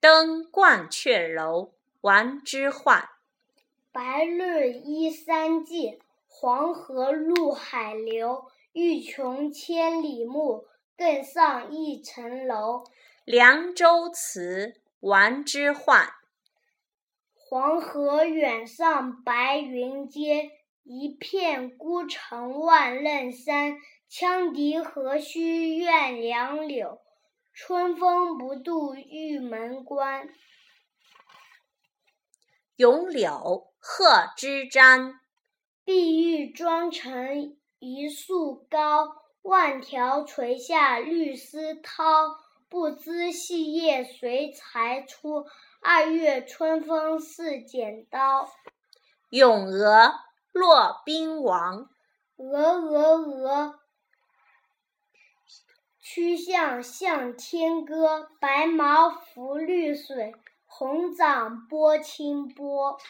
[0.00, 3.04] 登鹳雀楼，王之涣。
[3.92, 8.46] 白日依山尽，黄河入海流。
[8.72, 10.64] 欲穷千里目，
[10.96, 12.84] 更上一层楼。
[13.24, 14.68] 《凉州词》
[15.00, 16.08] 王之涣。
[17.34, 20.50] 黄河远上白云间，
[20.84, 23.76] 一片孤城万仞山。
[24.10, 27.00] 羌笛何须怨杨柳，
[27.62, 30.28] 春风不度玉门关。
[32.76, 33.30] 《咏柳·
[33.78, 35.10] 贺知章》
[35.84, 42.38] 碧玉妆成一树高，万条垂下绿丝绦。
[42.70, 45.44] 不知细叶谁裁出？
[45.82, 48.46] 二月春风似剪刀。
[49.28, 50.06] 《咏鹅·
[50.52, 51.90] 骆宾王》
[52.42, 53.79] 鹅鹅鹅，
[56.00, 58.28] 曲项向天歌。
[58.40, 60.34] 白毛浮绿水，
[60.66, 63.00] 红掌拨清波。